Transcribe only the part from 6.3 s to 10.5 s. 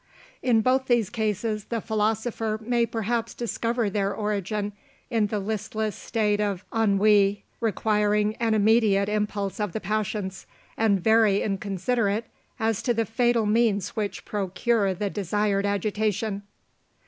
of ennui requiring an immediate impulse of the passions,